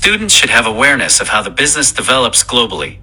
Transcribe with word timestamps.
Students 0.00 0.32
should 0.32 0.48
have 0.48 0.64
awareness 0.64 1.20
of 1.20 1.28
how 1.28 1.42
the 1.42 1.50
business 1.50 1.92
develops 1.92 2.42
globally. 2.42 3.00